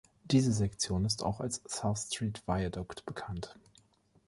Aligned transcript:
Diese 0.23 0.51
Sektion 0.51 1.05
ist 1.05 1.21
auch 1.23 1.41
als 1.41 1.61
South 1.67 2.07
Street 2.11 2.41
Viaduct 2.47 3.05
bekannt. 3.05 3.55